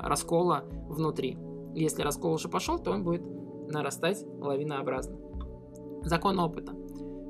раскола 0.01 0.63
внутри. 0.87 1.37
Если 1.73 2.01
раскол 2.01 2.33
уже 2.33 2.47
пошел, 2.47 2.79
то 2.79 2.91
он 2.91 3.03
будет 3.03 3.23
нарастать 3.69 4.23
лавинообразно. 4.39 5.17
Закон 6.03 6.39
опыта. 6.39 6.73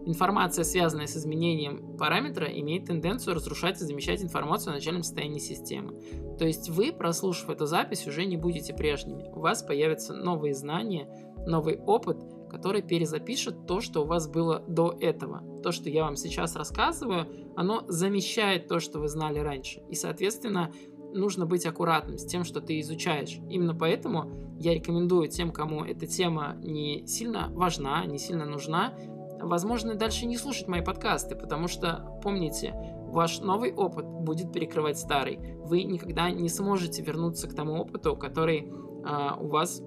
Информация, 0.06 0.63
связанная 0.63 1.08
с 1.08 1.15
изменением 1.15 1.98
параметра, 1.98 2.48
имеет 2.48 2.86
тенденцию 2.86 3.36
разрушать 3.36 3.82
и 3.82 3.86
замещать 3.86 4.24
информацию 4.24 4.72
о 4.72 4.75
начальном 4.75 5.03
состоянии 5.03 5.39
системы. 5.39 6.00
То 6.38 6.46
есть 6.46 6.70
вы, 6.70 6.91
прослушав 6.91 7.50
эту 7.50 7.65
запись, 7.65 8.08
уже 8.08 8.25
не 8.25 8.38
будете 8.38 8.74
прежними. 8.74 9.29
У 9.34 9.39
вас 9.39 9.62
появятся 9.62 10.13
новые 10.13 10.53
знания, 10.53 11.08
новый 11.46 11.77
опыт, 11.77 12.18
который 12.50 12.82
перезапишет 12.82 13.68
то, 13.68 13.82
что 13.82 14.01
у 14.01 14.06
вас 14.06 14.27
было 14.27 14.63
до 14.68 14.98
этого. 15.00 15.44
То, 15.62 15.72
что 15.72 15.89
я 15.89 16.03
вам 16.03 16.15
сейчас 16.15 16.56
рассказываю, 16.56 17.27
оно 17.56 17.84
замещает 17.88 18.68
то, 18.68 18.79
что 18.79 19.00
вы 19.00 19.08
знали 19.08 19.39
раньше. 19.39 19.82
И, 19.89 19.96
соответственно, 19.96 20.72
нужно 21.13 21.46
быть 21.46 21.65
аккуратным 21.65 22.18
с 22.18 22.25
тем, 22.25 22.44
что 22.44 22.62
ты 22.62 22.79
изучаешь. 22.79 23.39
Именно 23.50 23.75
поэтому 23.75 24.32
я 24.60 24.74
рекомендую 24.74 25.29
тем, 25.29 25.51
кому 25.51 25.84
эта 25.84 26.08
тема 26.08 26.58
не 26.62 27.06
сильно 27.08 27.50
важна, 27.51 28.06
не 28.06 28.18
сильно 28.18 28.46
нужна, 28.46 28.94
возможно, 29.41 29.96
дальше 29.96 30.25
не 30.25 30.38
слушать 30.38 30.67
мои 30.67 30.81
подкасты, 30.81 31.36
потому 31.36 31.67
что, 31.67 32.19
помните, 32.24 32.74
ваш 33.08 33.39
новый 33.39 33.74
опыт 33.74 34.05
будет 34.05 34.51
перекрывать 34.51 34.98
старый. 34.98 35.39
Вы 35.58 35.84
никогда 35.84 36.29
не 36.29 36.50
сможете 36.50 37.01
вернуться 37.01 37.48
к 37.48 37.55
тому 37.55 37.81
опыту, 37.81 38.15
который 38.15 38.62
э, 38.62 39.29
у 39.39 39.48
вас 39.48 39.81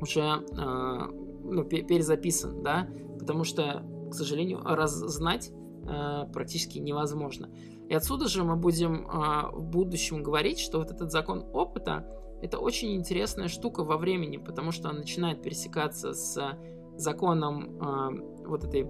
уже 0.00 0.20
э, 0.20 1.22
ну, 1.44 1.64
перезаписан, 1.64 2.62
да, 2.62 2.88
потому 3.18 3.44
что, 3.44 3.84
к 4.10 4.14
сожалению, 4.14 4.60
раззнать 4.64 5.50
э, 5.52 6.26
практически 6.32 6.78
невозможно. 6.78 7.50
И 7.88 7.94
отсюда 7.94 8.28
же 8.28 8.44
мы 8.44 8.56
будем 8.56 9.06
э, 9.06 9.50
в 9.52 9.64
будущем 9.64 10.22
говорить, 10.22 10.58
что 10.58 10.78
вот 10.78 10.90
этот 10.90 11.10
закон 11.10 11.44
опыта 11.52 12.06
это 12.42 12.58
очень 12.58 12.94
интересная 12.96 13.48
штука 13.48 13.84
во 13.84 13.96
времени, 13.96 14.36
потому 14.36 14.72
что 14.72 14.88
он 14.88 14.96
начинает 14.96 15.42
пересекаться 15.42 16.12
с 16.12 16.58
законом 16.96 17.78
э, 17.80 18.46
вот 18.46 18.64
этой 18.64 18.86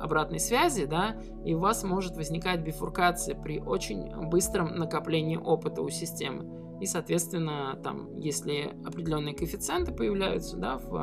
обратной 0.00 0.40
связи, 0.40 0.86
да, 0.86 1.16
и 1.44 1.54
у 1.54 1.58
вас 1.58 1.84
может 1.84 2.16
возникать 2.16 2.60
бифуркация 2.60 3.34
при 3.34 3.60
очень 3.60 4.10
быстром 4.28 4.74
накоплении 4.74 5.36
опыта 5.36 5.82
у 5.82 5.90
системы. 5.90 6.78
И, 6.80 6.86
соответственно, 6.86 7.78
там, 7.84 8.16
если 8.16 8.74
определенные 8.86 9.34
коэффициенты 9.34 9.92
появляются, 9.92 10.56
да, 10.56 10.78
в, 10.78 10.94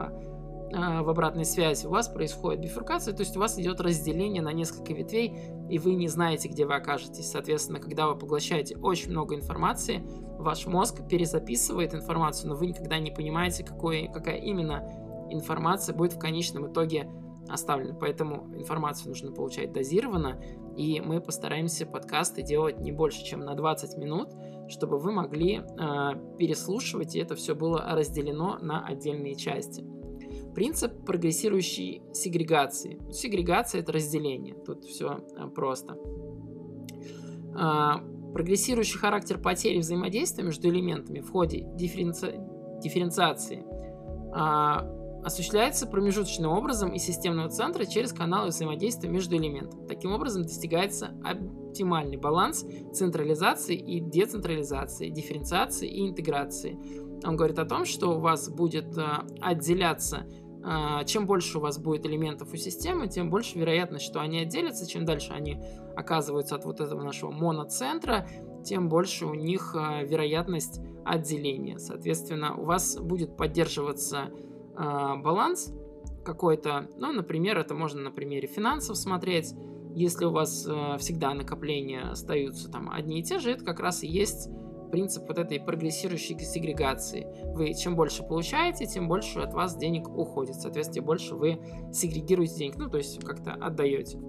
э, 0.73 1.01
в 1.03 1.09
обратной 1.09 1.45
связи, 1.45 1.85
у 1.85 1.91
вас 1.91 2.09
происходит 2.09 2.61
бифуркация, 2.61 3.13
то 3.13 3.21
есть 3.21 3.37
у 3.37 3.39
вас 3.39 3.59
идет 3.59 3.79
разделение 3.79 4.41
на 4.41 4.51
несколько 4.51 4.93
ветвей, 4.93 5.37
и 5.69 5.77
вы 5.77 5.93
не 5.93 6.07
знаете, 6.07 6.47
где 6.47 6.65
вы 6.65 6.75
окажетесь. 6.75 7.29
Соответственно, 7.29 7.79
когда 7.79 8.07
вы 8.07 8.17
поглощаете 8.17 8.75
очень 8.77 9.11
много 9.11 9.35
информации, 9.35 10.01
ваш 10.39 10.65
мозг 10.65 11.07
перезаписывает 11.07 11.93
информацию, 11.93 12.49
но 12.49 12.55
вы 12.55 12.67
никогда 12.67 12.97
не 12.97 13.11
понимаете, 13.11 13.63
какой, 13.63 14.09
какая 14.11 14.37
именно 14.37 14.83
информация 15.29 15.95
будет 15.95 16.13
в 16.13 16.19
конечном 16.19 16.71
итоге 16.71 17.09
оставлена. 17.49 17.95
Поэтому 17.95 18.53
информацию 18.55 19.09
нужно 19.09 19.31
получать 19.31 19.71
дозированно, 19.71 20.41
и 20.75 20.99
мы 21.01 21.21
постараемся 21.21 21.85
подкасты 21.85 22.41
делать 22.43 22.79
не 22.79 22.91
больше, 22.91 23.23
чем 23.23 23.39
на 23.39 23.55
20 23.55 23.97
минут, 23.97 24.29
чтобы 24.69 24.99
вы 24.99 25.11
могли 25.11 25.55
э, 25.55 25.63
переслушивать, 26.37 27.15
и 27.15 27.19
это 27.19 27.35
все 27.35 27.55
было 27.55 27.83
разделено 27.87 28.57
на 28.59 28.85
отдельные 28.85 29.35
части. 29.35 29.85
Принцип 30.53 31.05
прогрессирующей 31.05 32.01
сегрегации. 32.13 32.99
Сегрегация– 33.11 33.81
это 33.81 33.93
разделение, 33.93 34.55
тут 34.55 34.85
все 34.85 35.19
э, 35.35 35.47
просто. 35.47 35.97
Э, 37.55 38.33
прогрессирующий 38.33 38.99
характер 38.99 39.39
потери 39.39 39.79
взаимодействия 39.79 40.43
между 40.43 40.69
элементами 40.69 41.21
в 41.21 41.31
ходе 41.31 41.65
дифференци... 41.75 42.35
дифференциации 42.81 43.63
э, 44.35 44.97
осуществляется 45.23 45.87
промежуточным 45.87 46.51
образом 46.51 46.93
из 46.93 47.03
системного 47.03 47.49
центра 47.49 47.85
через 47.85 48.13
каналы 48.13 48.49
взаимодействия 48.49 49.09
между 49.09 49.35
элементами. 49.35 49.85
Таким 49.87 50.13
образом 50.13 50.43
достигается 50.43 51.11
оптимальный 51.23 52.17
баланс 52.17 52.65
централизации 52.93 53.75
и 53.75 53.99
децентрализации, 53.99 55.09
дифференциации 55.09 55.87
и 55.87 56.07
интеграции. 56.07 56.77
Он 57.23 57.35
говорит 57.35 57.59
о 57.59 57.65
том, 57.65 57.85
что 57.85 58.17
у 58.17 58.19
вас 58.19 58.49
будет 58.49 58.97
э, 58.97 59.03
отделяться 59.41 60.27
э, 60.63 61.05
чем 61.05 61.25
больше 61.25 61.57
у 61.57 61.61
вас 61.61 61.79
будет 61.79 62.05
элементов 62.05 62.53
у 62.53 62.57
системы, 62.57 63.07
тем 63.07 63.29
больше 63.29 63.57
вероятность, 63.57 64.05
что 64.05 64.21
они 64.21 64.39
отделятся. 64.39 64.87
Чем 64.87 65.05
дальше 65.05 65.33
они 65.33 65.61
оказываются 65.95 66.55
от 66.55 66.65
вот 66.65 66.79
этого 66.79 67.01
нашего 67.01 67.31
моноцентра, 67.31 68.27
тем 68.63 68.89
больше 68.89 69.25
у 69.25 69.33
них 69.33 69.75
э, 69.75 70.05
вероятность 70.05 70.79
отделения. 71.05 71.79
Соответственно, 71.79 72.55
у 72.55 72.65
вас 72.65 72.97
будет 72.97 73.37
поддерживаться 73.37 74.29
баланс 74.77 75.73
какой-то. 76.27 76.89
Ну, 76.97 77.13
например, 77.13 77.57
это 77.57 77.73
можно 77.73 78.01
на 78.01 78.11
примере 78.11 78.47
финансов 78.47 78.97
смотреть. 78.97 79.53
Если 79.95 80.25
у 80.25 80.31
вас 80.31 80.67
э, 80.67 80.97
всегда 80.99 81.33
накопления 81.33 82.01
остаются 82.11 82.69
там 82.69 82.91
одни 82.91 83.21
и 83.21 83.23
те 83.23 83.39
же, 83.39 83.51
это 83.51 83.63
как 83.63 83.79
раз 83.79 84.03
и 84.03 84.07
есть 84.07 84.49
принцип 84.91 85.23
вот 85.27 85.39
этой 85.39 85.59
прогрессирующей 85.59 86.37
сегрегации. 86.39 87.25
Вы 87.55 87.73
чем 87.73 87.95
больше 87.95 88.23
получаете, 88.23 88.85
тем 88.85 89.07
больше 89.07 89.39
от 89.39 89.53
вас 89.53 89.75
денег 89.75 90.07
уходит. 90.07 90.55
Соответственно, 90.55 91.05
больше 91.05 91.35
вы 91.35 91.59
сегрегируете 91.91 92.55
денег, 92.57 92.75
ну, 92.77 92.89
то 92.89 92.97
есть 92.97 93.23
как-то 93.23 93.53
отдаете. 93.53 94.19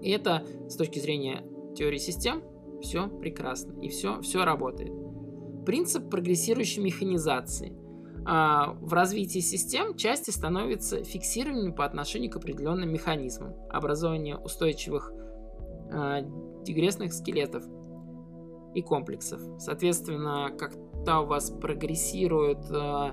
И 0.00 0.10
это 0.10 0.44
с 0.68 0.76
точки 0.76 0.98
зрения 0.98 1.44
теории 1.76 1.98
систем 1.98 2.42
все 2.82 3.08
прекрасно 3.08 3.78
и 3.80 3.88
все, 3.88 4.20
все 4.22 4.44
работает. 4.44 4.92
Принцип 5.64 6.10
прогрессирующей 6.10 6.82
механизации– 6.82 7.78
а, 7.83 7.83
в 8.24 8.92
развитии 8.92 9.40
систем 9.40 9.96
части 9.96 10.30
становятся 10.30 11.04
фиксированными 11.04 11.72
по 11.72 11.84
отношению 11.84 12.30
к 12.30 12.36
определенным 12.36 12.90
механизмам 12.90 13.54
образования 13.68 14.36
устойчивых 14.36 15.12
э, 15.92 16.22
дигрессных 16.64 17.12
скелетов 17.12 17.62
и 18.74 18.80
комплексов. 18.80 19.42
Соответственно, 19.58 20.50
когда 20.58 21.20
у 21.20 21.26
вас 21.26 21.50
прогрессирует 21.50 22.64
э, 22.70 23.12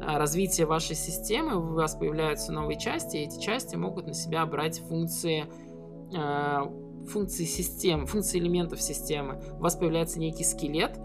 развитие 0.00 0.66
вашей 0.66 0.96
системы, 0.96 1.56
у 1.56 1.74
вас 1.74 1.94
появляются 1.94 2.50
новые 2.50 2.78
части, 2.78 3.18
и 3.18 3.24
эти 3.24 3.38
части 3.38 3.76
могут 3.76 4.06
на 4.06 4.14
себя 4.14 4.44
брать 4.46 4.80
функции 4.80 5.44
функции 7.08 7.44
систем, 7.44 8.06
функции 8.06 8.38
элементов 8.38 8.80
системы. 8.80 9.42
У 9.58 9.62
вас 9.62 9.74
появляется 9.74 10.20
некий 10.20 10.44
скелет, 10.44 11.00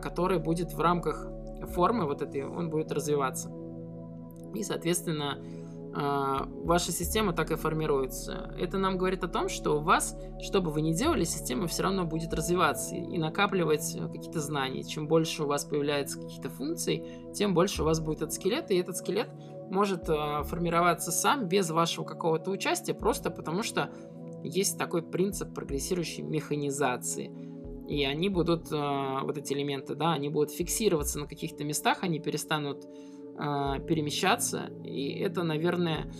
который 0.00 0.38
будет 0.38 0.72
в 0.72 0.80
рамках 0.80 1.28
формы 1.68 2.06
вот 2.06 2.22
этой, 2.22 2.44
он 2.44 2.70
будет 2.70 2.92
развиваться. 2.92 3.50
И, 4.54 4.62
соответственно, 4.62 5.38
а, 5.94 6.46
ваша 6.64 6.92
система 6.92 7.32
так 7.32 7.50
и 7.50 7.56
формируется. 7.56 8.54
Это 8.58 8.78
нам 8.78 8.98
говорит 8.98 9.24
о 9.24 9.28
том, 9.28 9.48
что 9.48 9.78
у 9.78 9.80
вас, 9.80 10.16
что 10.40 10.60
бы 10.60 10.70
вы 10.70 10.82
ни 10.82 10.92
делали, 10.92 11.24
система 11.24 11.66
все 11.66 11.82
равно 11.82 12.04
будет 12.04 12.32
развиваться 12.34 12.94
и 12.94 13.18
накапливать 13.18 13.96
какие-то 14.12 14.40
знания. 14.40 14.84
Чем 14.84 15.08
больше 15.08 15.44
у 15.44 15.46
вас 15.46 15.64
появляется 15.64 16.20
каких-то 16.20 16.50
функций, 16.50 17.04
тем 17.34 17.54
больше 17.54 17.82
у 17.82 17.84
вас 17.84 18.00
будет 18.00 18.18
этот 18.18 18.34
скелет, 18.34 18.70
и 18.70 18.76
этот 18.76 18.96
скелет 18.96 19.28
может 19.70 20.08
а, 20.08 20.42
формироваться 20.42 21.10
сам 21.10 21.48
без 21.48 21.70
вашего 21.70 22.04
какого-то 22.04 22.50
участия, 22.50 22.94
просто 22.94 23.30
потому 23.30 23.62
что 23.62 23.90
есть 24.42 24.78
такой 24.78 25.02
принцип 25.02 25.54
прогрессирующей 25.54 26.22
механизации– 26.22 27.32
и 27.88 28.04
они 28.04 28.28
будут, 28.28 28.70
э, 28.70 29.20
вот 29.22 29.38
эти 29.38 29.54
элементы, 29.54 29.94
да, 29.94 30.12
они 30.12 30.28
будут 30.28 30.50
фиксироваться 30.50 31.18
на 31.18 31.26
каких-то 31.26 31.64
местах, 31.64 32.02
они 32.02 32.18
перестанут 32.18 32.84
э, 32.84 32.88
перемещаться, 33.86 34.70
и 34.84 35.18
это, 35.18 35.42
наверное, 35.42 36.12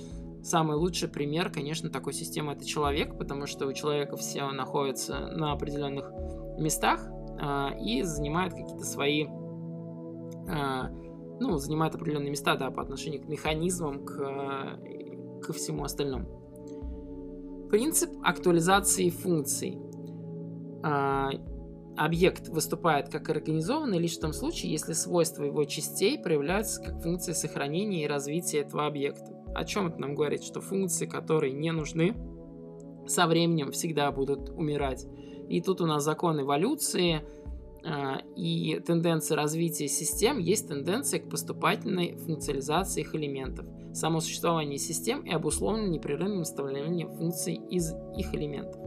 самый 0.43 0.79
лучший 0.79 1.11
пример, 1.11 1.51
конечно, 1.51 1.91
такой 1.91 2.15
системы 2.15 2.53
это 2.53 2.65
человек, 2.65 3.19
потому 3.19 3.47
что 3.47 3.67
у 3.67 3.73
человека 3.75 4.17
все 4.17 4.51
находятся 4.51 5.19
на 5.37 5.53
определенных 5.53 6.11
местах 6.59 7.07
э, 7.39 7.79
и 7.85 8.03
занимают 8.03 8.55
какие-то 8.55 8.85
свои, 8.85 9.27
ну, 11.41 11.59
занимают 11.59 11.95
определенные 11.95 12.31
места, 12.31 12.57
да, 12.57 12.71
по 12.71 12.81
отношению 12.81 13.21
к 13.21 13.29
механизмам, 13.29 14.03
к, 14.07 14.81
ко 15.43 15.53
всему 15.53 15.85
остальному. 15.85 17.69
Принцип 17.69 18.11
актуализации 18.23 19.11
функций 19.11 19.79
объект 21.99 22.49
выступает 22.49 23.09
как 23.09 23.29
организованный 23.29 23.99
лишь 23.99 24.17
в 24.17 24.21
том 24.21 24.33
случае, 24.33 24.73
если 24.73 24.93
свойства 24.93 25.45
его 25.45 25.65
частей 25.65 26.19
проявляются 26.19 26.83
как 26.83 27.03
функции 27.03 27.33
сохранения 27.33 28.05
и 28.05 28.09
развития 28.09 28.61
этого 28.61 28.87
объекта. 28.87 29.37
О 29.55 29.65
чем 29.65 29.89
это 29.89 30.01
нам 30.01 30.15
говорит? 30.15 30.45
Что 30.45 30.61
функции, 30.61 31.07
которые 31.07 31.53
не 31.53 31.73
нужны, 31.73 32.15
со 33.07 33.27
временем 33.27 33.73
всегда 33.73 34.13
будут 34.13 34.51
умирать. 34.51 35.07
И 35.49 35.61
тут 35.61 35.81
у 35.81 35.87
нас 35.87 36.05
закон 36.05 36.41
эволюции 36.41 37.23
э, 37.83 38.17
и 38.37 38.81
тенденции 38.87 39.35
развития 39.35 39.89
систем 39.89 40.39
есть 40.39 40.69
тенденция 40.69 41.21
к 41.21 41.29
поступательной 41.29 42.17
функционализации 42.17 43.01
их 43.01 43.15
элементов. 43.15 43.67
Само 43.95 44.21
существование 44.21 44.79
систем 44.79 45.23
и 45.23 45.31
обусловлено 45.31 45.89
непрерывным 45.89 46.45
вставлением 46.45 47.11
функций 47.11 47.55
из 47.55 47.95
их 48.17 48.35
элементов. 48.35 48.81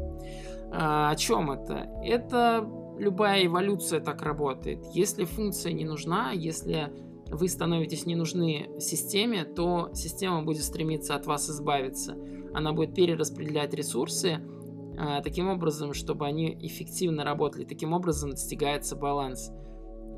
Э, 0.72 1.10
о 1.10 1.16
чем 1.18 1.52
это? 1.52 1.90
Это 2.04 2.70
любая 3.02 3.46
эволюция 3.46 4.00
так 4.00 4.22
работает. 4.22 4.86
Если 4.94 5.26
функция 5.26 5.74
не 5.74 5.86
нужна, 5.86 6.32
если 6.32 6.94
вы 7.32 7.50
становитесь 7.50 8.06
не 8.06 8.16
нужны 8.16 8.70
системе, 8.80 9.44
то 9.44 9.90
система 9.94 10.44
будет 10.44 10.64
стремиться 10.64 11.16
от 11.16 11.26
вас 11.26 11.50
избавиться. 11.50 12.16
Она 12.54 12.74
будет 12.74 12.94
перераспределять 12.94 13.74
ресурсы 13.74 14.38
э, 14.38 15.22
таким 15.24 15.48
образом, 15.48 15.94
чтобы 15.94 16.28
они 16.28 16.56
эффективно 16.62 17.24
работали. 17.24 17.64
Таким 17.64 17.94
образом 17.94 18.32
достигается 18.32 18.96
баланс. 18.96 19.50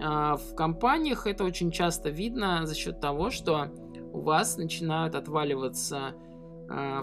Э, 0.01 0.35
в 0.35 0.55
компаниях 0.55 1.25
это 1.25 1.45
очень 1.45 1.71
часто 1.71 2.09
видно 2.09 2.65
за 2.65 2.75
счет 2.75 2.99
того, 2.99 3.29
что 3.29 3.71
у 4.11 4.19
вас 4.19 4.57
начинают 4.57 5.15
отваливаться 5.15 6.15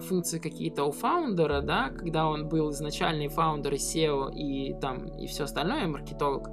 функции 0.01 0.39
какие-то 0.39 0.83
у 0.85 0.91
founder 0.91 1.45
а, 1.45 1.61
да, 1.61 1.89
когда 1.89 2.27
он 2.27 2.49
был 2.49 2.71
изначальный 2.71 3.27
founder 3.27 3.73
и 3.73 3.77
CEO 3.77 4.33
и 4.33 4.73
там 4.79 5.05
и 5.05 5.27
все 5.27 5.43
остальное, 5.43 5.87
маркетолог, 5.87 6.49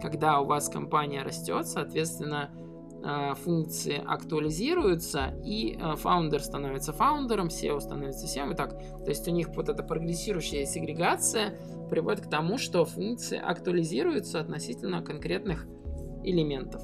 когда 0.00 0.40
у 0.40 0.46
вас 0.46 0.68
компания 0.68 1.22
растет, 1.22 1.66
соответственно, 1.66 2.50
э, 3.02 3.34
функции 3.34 4.02
актуализируются, 4.04 5.34
и 5.44 5.76
э, 5.78 5.96
founder 5.96 6.42
становится 6.42 6.92
founder 6.92 7.31
ом, 7.31 7.48
CEO 7.48 7.80
становится 7.80 8.26
CEO, 8.26 8.52
и 8.52 8.56
так. 8.56 8.78
То 8.78 9.08
есть 9.08 9.26
у 9.28 9.30
них 9.30 9.48
вот 9.54 9.68
эта 9.68 9.82
прогрессирующая 9.82 10.64
сегрегация 10.66 11.58
приводит 11.88 12.26
к 12.26 12.30
тому, 12.30 12.58
что 12.58 12.84
функции 12.84 13.38
актуализируются 13.38 14.40
относительно 14.40 15.02
конкретных 15.02 15.66
элементов. 16.24 16.82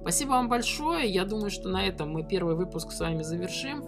Спасибо 0.00 0.30
вам 0.30 0.48
большое. 0.48 1.08
Я 1.10 1.24
думаю, 1.24 1.50
что 1.50 1.68
на 1.68 1.84
этом 1.84 2.10
мы 2.10 2.22
первый 2.22 2.54
выпуск 2.54 2.92
с 2.92 3.00
вами 3.00 3.22
завершим. 3.22 3.84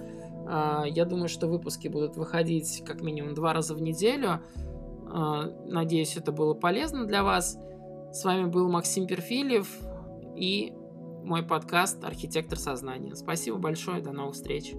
А, 0.51 0.85
я 0.87 1.05
думаю, 1.05 1.29
что 1.29 1.47
выпуски 1.47 1.89
будут 1.89 2.17
выходить 2.17 2.83
как 2.87 3.03
минимум 3.03 3.35
два 3.35 3.53
раза 3.53 3.75
в 3.75 3.83
неделю. 3.83 4.41
А, 5.11 5.45
надеюсь, 5.67 6.17
это 6.17 6.33
было 6.33 6.55
полезно 6.55 7.05
для 7.05 7.23
вас. 7.23 7.59
С 8.13 8.25
вами 8.25 8.47
был 8.47 8.71
Максим 8.71 9.07
Перфилев 9.07 9.69
и 10.35 10.73
мой 11.23 11.43
подкаст 11.43 12.03
«Архитектор 12.03 12.59
сознания». 12.59 13.15
Спасибо 13.15 13.59
большое, 13.59 14.01
до 14.01 14.13
новых 14.13 14.35
встреч. 14.35 14.73